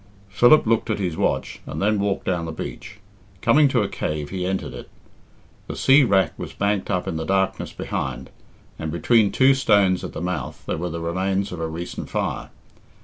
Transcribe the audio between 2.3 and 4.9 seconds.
the beach. Coming to a cave, he entered it.